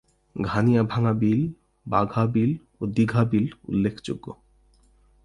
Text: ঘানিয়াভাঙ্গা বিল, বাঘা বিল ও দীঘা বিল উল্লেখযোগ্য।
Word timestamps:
ঘানিয়াভাঙ্গা 0.35 1.13
বিল, 1.13 1.41
বাঘা 1.85 2.23
বিল 2.25 2.51
ও 2.81 2.83
দীঘা 2.87 3.23
বিল 3.23 3.45
উল্লেখযোগ্য। 3.67 4.25